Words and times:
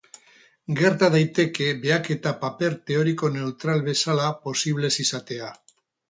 Gerta 0.77 1.09
daiteke 1.15 1.65
behaketa 1.83 2.31
paper 2.45 2.77
teoriko 2.91 3.29
neutral 3.35 3.83
bezala 3.89 4.31
posible 4.47 4.89
ez 4.95 4.97
izatea. 5.05 5.51